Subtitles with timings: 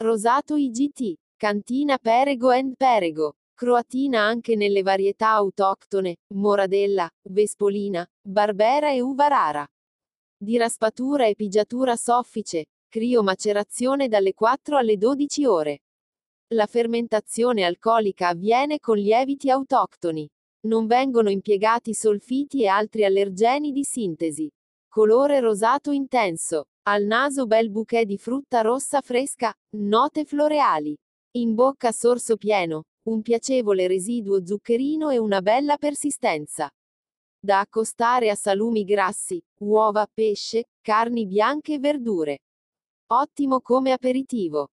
[0.00, 1.16] Rosato IGT.
[1.36, 3.34] Cantina Perego and Perego.
[3.52, 9.66] Croatina anche nelle varietà autoctone, Moradella, Vespolina, Barbera e Uva rara.
[10.36, 15.80] Di raspatura e pigiatura soffice, crio macerazione dalle 4 alle 12 ore.
[16.54, 20.28] La fermentazione alcolica avviene con lieviti autoctoni.
[20.68, 24.48] Non vengono impiegati solfiti e altri allergeni di sintesi.
[24.86, 26.66] Colore rosato intenso.
[26.90, 30.96] Al naso bel bouquet di frutta rossa fresca, note floreali.
[31.32, 36.66] In bocca sorso pieno, un piacevole residuo zuccherino e una bella persistenza.
[37.38, 42.38] Da accostare a salumi grassi, uova, pesce, carni bianche e verdure.
[43.08, 44.66] Ottimo come aperitivo.